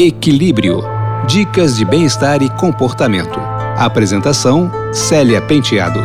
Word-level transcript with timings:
Equilíbrio. 0.00 0.80
Dicas 1.26 1.76
de 1.76 1.84
bem-estar 1.84 2.40
e 2.40 2.48
comportamento. 2.56 3.40
Apresentação: 3.76 4.70
Célia 4.94 5.44
Penteado. 5.44 5.98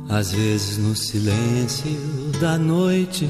Às 0.10 0.32
vezes 0.32 0.78
no 0.78 0.96
silêncio 0.96 1.92
da 2.40 2.58
noite 2.58 3.30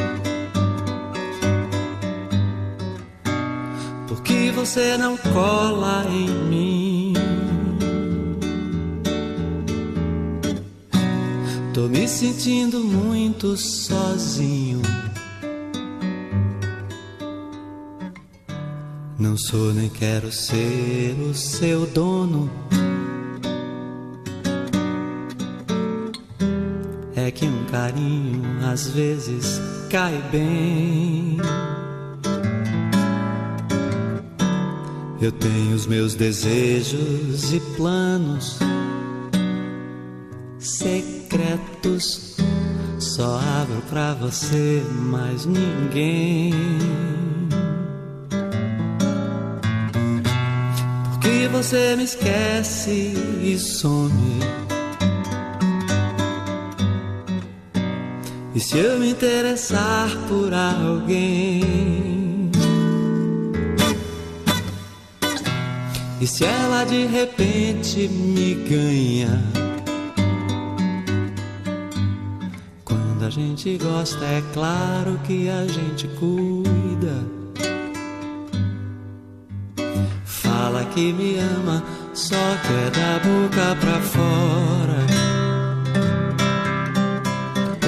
Você 4.71 4.95
não 4.95 5.17
cola 5.17 6.05
em 6.09 6.29
mim? 6.47 7.13
Tô 11.73 11.89
me 11.89 12.07
sentindo 12.07 12.79
muito 12.79 13.57
sozinho. 13.57 14.81
Não 19.19 19.35
sou 19.37 19.73
nem 19.73 19.89
quero 19.89 20.31
ser 20.31 21.17
o 21.19 21.33
seu 21.33 21.85
dono. 21.87 22.49
É 27.13 27.29
que 27.29 27.45
um 27.45 27.65
carinho 27.65 28.41
às 28.71 28.87
vezes 28.87 29.59
cai 29.89 30.17
bem. 30.31 31.60
Eu 35.21 35.31
tenho 35.31 35.75
os 35.75 35.85
meus 35.85 36.15
desejos 36.15 37.53
e 37.53 37.59
planos 37.77 38.57
secretos. 40.57 42.37
Só 42.97 43.39
abro 43.61 43.83
pra 43.87 44.15
você, 44.15 44.81
mais 44.91 45.45
ninguém. 45.45 46.51
Porque 51.11 51.47
você 51.51 51.95
me 51.95 52.05
esquece 52.05 53.13
e 53.43 53.59
some. 53.59 54.39
E 58.55 58.59
se 58.59 58.75
eu 58.77 58.99
me 58.99 59.11
interessar 59.11 60.09
por 60.27 60.51
alguém? 60.51 61.80
E 66.21 66.27
se 66.27 66.45
ela 66.45 66.83
de 66.83 67.07
repente 67.07 68.07
me 68.07 68.53
ganha? 68.69 69.43
Quando 72.85 73.25
a 73.25 73.29
gente 73.31 73.75
gosta, 73.79 74.23
é 74.23 74.43
claro 74.53 75.19
que 75.23 75.49
a 75.49 75.65
gente 75.65 76.07
cuida. 76.19 77.25
Fala 80.23 80.85
que 80.93 81.11
me 81.11 81.39
ama, 81.39 81.83
só 82.13 82.35
quer 82.35 82.91
da 82.91 83.17
boca 83.27 83.75
pra 83.81 83.99
fora. 84.01 85.01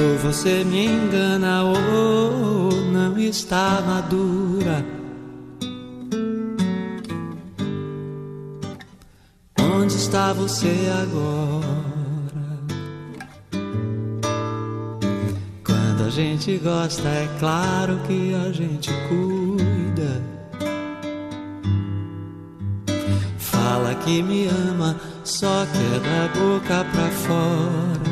Ou 0.01 0.17
você 0.17 0.63
me 0.63 0.87
engana, 0.87 1.65
ou 1.65 2.71
não 2.91 3.15
está 3.19 3.79
madura. 3.85 5.02
Você 10.35 10.91
agora? 11.01 11.63
Quando 15.63 16.03
a 16.05 16.09
gente 16.09 16.57
gosta, 16.57 17.07
é 17.07 17.29
claro 17.39 17.97
que 18.07 18.33
a 18.35 18.51
gente 18.51 18.91
cuida. 19.07 20.21
Fala 23.37 23.95
que 23.95 24.21
me 24.21 24.47
ama, 24.47 24.95
só 25.23 25.65
quer 25.67 25.99
da 26.01 26.27
boca 26.37 26.85
pra 26.91 27.09
fora. 27.11 28.03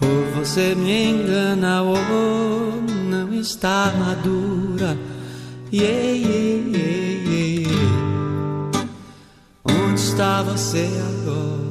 Ou 0.00 0.24
você 0.34 0.74
me 0.74 1.10
engana, 1.10 1.82
ou 1.82 1.96
não 3.10 3.34
está 3.34 3.92
madura. 3.98 4.96
Yeah, 5.70 6.12
yeah, 6.12 6.76
yeah, 6.76 7.01
está 10.12 10.42
você 10.42 10.90
agora? 11.08 11.62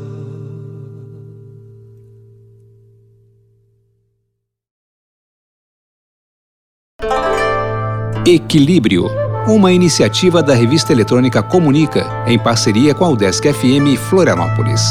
Equilíbrio, 8.26 9.08
uma 9.48 9.72
iniciativa 9.72 10.42
da 10.42 10.56
revista 10.56 10.92
eletrônica 10.92 11.44
Comunica, 11.44 12.06
em 12.26 12.40
parceria 12.40 12.96
com 12.96 13.06
a 13.06 13.10
UDESC 13.10 13.54
FM 13.54 13.98
Florianópolis. 14.10 14.82